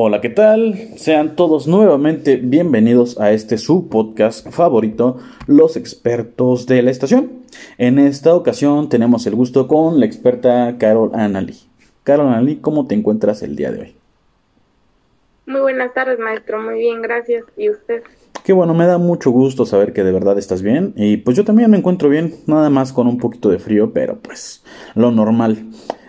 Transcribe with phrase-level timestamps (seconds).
[0.00, 0.74] Hola, ¿qué tal?
[0.96, 7.42] Sean todos nuevamente bienvenidos a este su podcast favorito, Los expertos de la estación.
[7.78, 11.54] En esta ocasión tenemos el gusto con la experta Carol Anali.
[12.04, 13.96] Carol Anali, ¿cómo te encuentras el día de hoy?
[15.46, 16.60] Muy buenas tardes, maestro.
[16.60, 17.44] Muy bien, gracias.
[17.56, 18.02] ¿Y usted?
[18.48, 20.94] Qué bueno, me da mucho gusto saber que de verdad estás bien.
[20.96, 24.20] Y pues yo también me encuentro bien, nada más con un poquito de frío, pero
[24.20, 25.66] pues lo normal.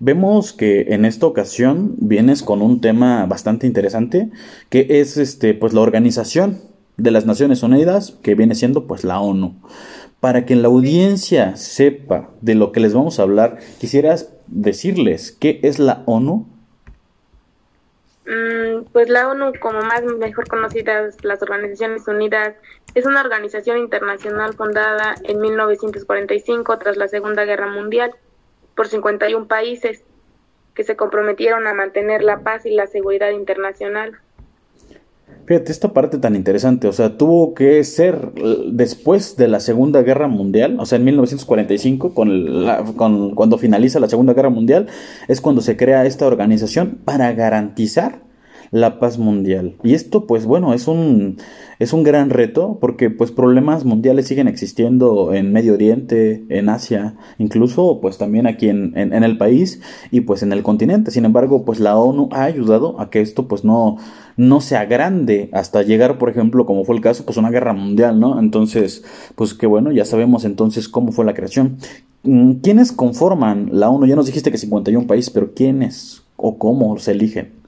[0.00, 4.30] Vemos que en esta ocasión vienes con un tema bastante interesante,
[4.70, 6.58] que es este, pues la organización
[6.96, 9.56] de las Naciones Unidas, que viene siendo pues la ONU.
[10.20, 15.60] Para que la audiencia sepa de lo que les vamos a hablar, quisieras decirles qué
[15.64, 16.46] es la ONU.
[18.24, 22.54] Mm, pues la ONU, como más mejor conocidas las Organizaciones Unidas,
[22.94, 28.14] es una organización internacional fundada en 1945 tras la Segunda Guerra Mundial
[28.76, 30.04] por 51 países
[30.74, 34.18] que se comprometieron a mantener la paz y la seguridad internacional.
[35.44, 38.32] Fíjate, esta parte tan interesante, o sea, tuvo que ser
[38.70, 43.98] después de la Segunda Guerra Mundial, o sea, en 1945, con, la, con cuando finaliza
[43.98, 44.86] la Segunda Guerra Mundial,
[45.26, 48.20] es cuando se crea esta organización para garantizar
[48.72, 49.76] la paz mundial.
[49.84, 51.36] Y esto, pues bueno, es un,
[51.78, 57.14] es un gran reto porque pues problemas mundiales siguen existiendo en Medio Oriente, en Asia,
[57.36, 61.10] incluso pues también aquí en, en, el país y pues en el continente.
[61.10, 63.98] Sin embargo, pues la ONU ha ayudado a que esto pues no,
[64.38, 68.18] no sea grande hasta llegar, por ejemplo, como fue el caso, pues una guerra mundial,
[68.18, 68.40] ¿no?
[68.40, 71.76] Entonces, pues que bueno, ya sabemos entonces cómo fue la creación.
[72.22, 74.06] Mm, ¿Quiénes conforman la ONU?
[74.06, 77.61] Ya nos dijiste que 51 países, pero ¿quiénes o cómo se eligen?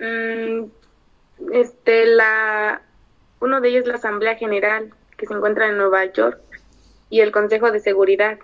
[0.00, 0.64] Mm,
[1.52, 2.82] este, la,
[3.40, 6.40] uno de ellos es la Asamblea General, que se encuentra en Nueva York,
[7.10, 8.38] y el Consejo de Seguridad.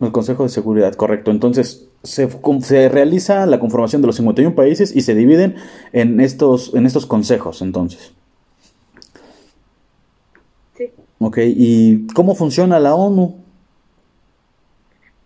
[0.00, 1.30] El Consejo de Seguridad, correcto.
[1.30, 2.28] Entonces, se,
[2.62, 5.56] se, realiza la conformación de los 51 países y se dividen
[5.92, 8.14] en estos, en estos consejos, entonces.
[10.74, 10.90] Sí.
[11.18, 13.44] Ok, ¿y cómo funciona la ONU?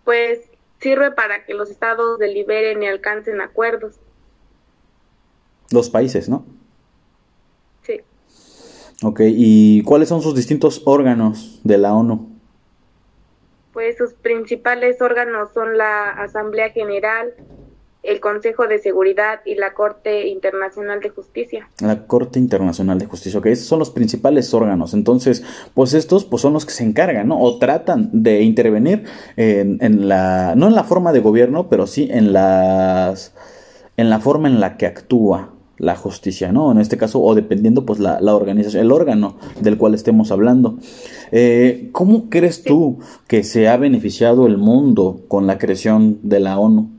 [0.03, 0.41] Pues
[0.81, 3.95] sirve para que los estados deliberen y alcancen acuerdos.
[5.71, 6.45] Los países, ¿no?
[7.81, 8.01] Sí.
[9.03, 12.29] Ok, ¿y cuáles son sus distintos órganos de la ONU?
[13.73, 17.33] Pues sus principales órganos son la Asamblea General,
[18.03, 21.67] el Consejo de Seguridad y la Corte Internacional de Justicia.
[21.81, 24.93] La Corte Internacional de Justicia, ok, esos son los principales órganos.
[24.93, 25.43] Entonces,
[25.73, 27.41] pues estos pues son los que se encargan, ¿no?
[27.41, 29.05] O tratan de intervenir
[29.35, 33.33] en, en la, no en la forma de gobierno, pero sí en las,
[33.97, 36.71] en la forma en la que actúa la justicia, ¿no?
[36.71, 40.77] En este caso, o dependiendo, pues, la, la organización, el órgano del cual estemos hablando.
[41.31, 46.59] Eh, ¿Cómo crees tú que se ha beneficiado el mundo con la creación de la
[46.59, 46.89] ONU?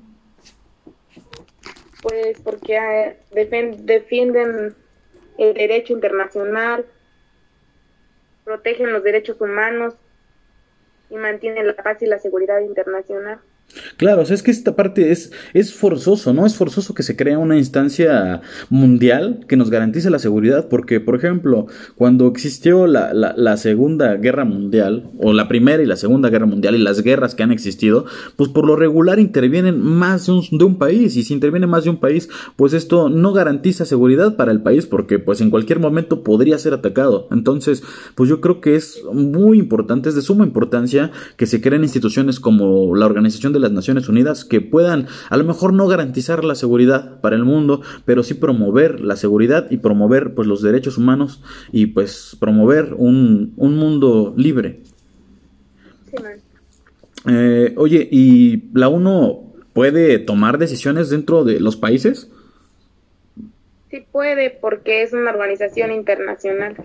[2.03, 3.17] Pues porque eh,
[3.83, 4.75] defienden
[5.39, 6.85] el derecho internacional,
[8.45, 9.95] protegen los derechos humanos
[11.11, 13.41] y mantienen la paz y la seguridad internacional.
[13.97, 16.47] Claro, o sea, es que esta parte es, es forzoso, ¿no?
[16.47, 18.41] Es forzoso que se crea una instancia
[18.71, 24.15] mundial que nos garantice la seguridad, porque, por ejemplo, cuando existió la, la, la, Segunda
[24.17, 27.53] Guerra Mundial, o la Primera y la Segunda Guerra Mundial, y las guerras que han
[27.53, 28.07] existido,
[28.37, 31.85] pues por lo regular intervienen más de un, de un país, y si interviene más
[31.85, 35.81] de un país, pues esto no garantiza seguridad para el país, porque pues en cualquier
[35.81, 37.29] momento podría ser atacado.
[37.31, 37.83] Entonces,
[38.15, 42.41] pues yo creo que es muy importante, es de suma importancia que se creen instituciones
[42.41, 46.55] como la Organización de las Naciones Unidas que puedan a lo mejor no garantizar la
[46.55, 51.43] seguridad para el mundo, pero sí promover la seguridad y promover pues los derechos humanos
[51.73, 54.81] y pues promover un, un mundo libre.
[56.11, 56.17] Sí,
[57.29, 59.43] eh, oye, ¿y la UNO
[59.73, 62.31] puede tomar decisiones dentro de los países?
[63.91, 66.77] Sí puede, porque es una organización internacional.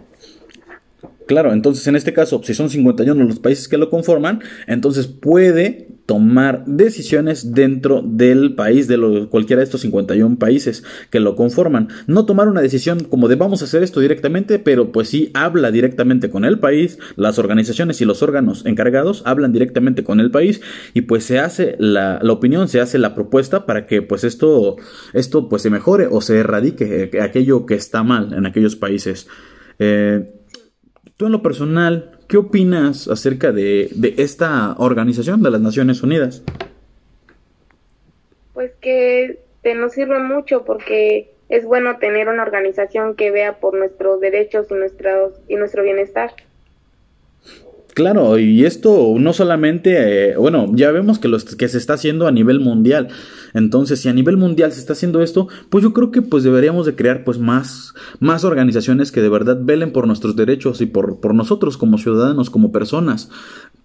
[1.32, 5.88] Claro, entonces en este caso, si son 51 los países que lo conforman, entonces puede
[6.06, 11.88] tomar decisiones dentro del país, de cualquiera de estos 51 países que lo conforman.
[12.06, 15.72] No tomar una decisión como de vamos a hacer esto directamente, pero pues sí habla
[15.72, 20.60] directamente con el país, las organizaciones y los órganos encargados hablan directamente con el país
[20.94, 24.76] y pues se hace la, la opinión, se hace la propuesta para que pues esto,
[25.14, 29.30] esto pues se mejore o se erradique aquello que está mal en aquellos países.
[29.80, 30.41] Eh,
[31.22, 36.44] tú en lo personal, ¿Qué opinas acerca de, de esta organización de las Naciones Unidas?
[38.54, 43.78] Pues que te nos sirve mucho porque es bueno tener una organización que vea por
[43.78, 46.32] nuestros derechos y, nuestros, y nuestro bienestar.
[47.94, 52.26] Claro, y esto no solamente, eh, bueno, ya vemos que, los, que se está haciendo
[52.26, 53.10] a nivel mundial.
[53.54, 56.86] Entonces, si a nivel mundial se está haciendo esto, pues yo creo que pues deberíamos
[56.86, 61.20] de crear pues más, más organizaciones que de verdad velen por nuestros derechos y por,
[61.20, 63.30] por nosotros como ciudadanos, como personas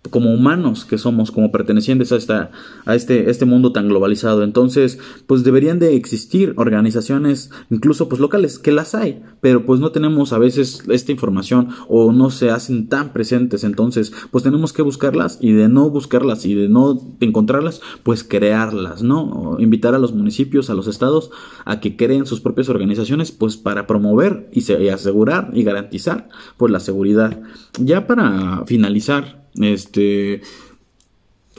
[0.09, 2.51] como humanos que somos, como pertenecientes a, esta,
[2.85, 4.43] a este, este mundo tan globalizado.
[4.43, 9.93] Entonces, pues deberían de existir organizaciones, incluso pues locales, que las hay, pero pues no
[9.93, 13.65] tenemos a veces esta información o no se hacen tan presentes.
[13.65, 13.96] Entonces,
[14.31, 19.57] pues tenemos que buscarlas y de no buscarlas y de no encontrarlas, pues crearlas, ¿no?
[19.59, 21.31] invitar a los municipios, a los estados,
[21.65, 26.73] a que creen sus propias organizaciones, pues para promover y, y asegurar y garantizar pues
[26.73, 27.41] la seguridad.
[27.79, 30.43] Ya para finalizar, este,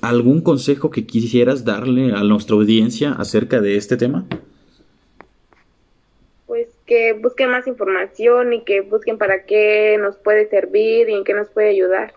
[0.01, 4.25] ¿Algún consejo que quisieras darle a nuestra audiencia acerca de este tema?
[6.45, 11.23] Pues que busquen más información y que busquen para qué nos puede servir y en
[11.23, 12.13] qué nos puede ayudar.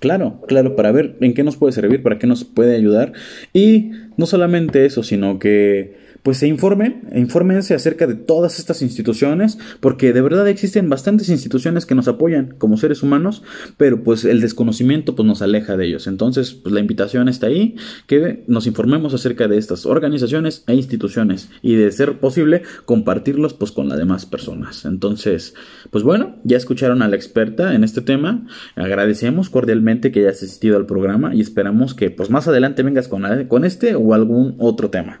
[0.00, 3.12] Claro, claro, para ver en qué nos puede servir, para qué nos puede ayudar.
[3.52, 9.58] Y no solamente eso, sino que pues se informen, infórmense acerca de todas estas instituciones,
[9.80, 13.42] porque de verdad existen bastantes instituciones que nos apoyan como seres humanos,
[13.76, 16.06] pero pues el desconocimiento pues nos aleja de ellos.
[16.06, 17.76] Entonces, pues la invitación está ahí,
[18.06, 23.72] que nos informemos acerca de estas organizaciones e instituciones y de ser posible compartirlos pues
[23.72, 24.84] con las demás personas.
[24.84, 25.54] Entonces,
[25.90, 30.76] pues bueno, ya escucharon a la experta en este tema, agradecemos cordialmente que hayas asistido
[30.76, 34.90] al programa y esperamos que pues más adelante vengas con, con este o algún otro
[34.90, 35.20] tema.